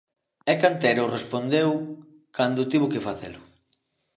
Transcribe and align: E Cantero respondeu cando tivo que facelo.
E 0.51 0.53
Cantero 0.63 1.13
respondeu 1.15 1.69
cando 2.37 2.69
tivo 2.71 2.91
que 2.93 3.05
facelo. 3.07 3.41